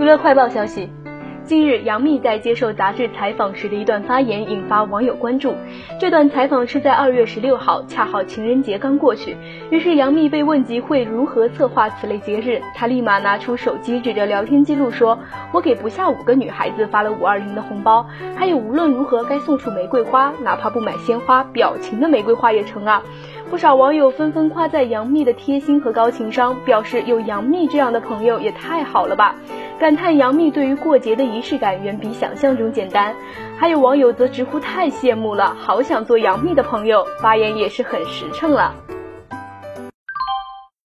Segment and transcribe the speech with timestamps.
[0.00, 0.88] 娱乐快报消息。
[1.44, 5.52] 近日，杨幂在接受杂志采访时的一段发言引发网友关注。
[5.98, 9.36] 这段采访是在二月十六号，恰好情人节刚过去。
[9.70, 15.18] 于是杨幂被问及会如何策划此类节日，她立马拿出手机指着聊天记录说
[15.52, 23.02] ：“我给不下五个女孩子发了五二零的红包，还有无论如何该送出玫瑰花，哪怕不买鲜花，表情的玫瑰花也成啊！”
[23.50, 29.34] 不少网友纷纷夸赞杨幂的贴心和高情商，表示有杨幂这样的朋友也太好了吧。
[29.80, 33.16] 感叹杨幂对于过节的仪式感远比想象中简单，
[33.56, 38.74] 还有网友则直呼太羡慕了，好想做杨幂的朋友，发言也是很实诚了。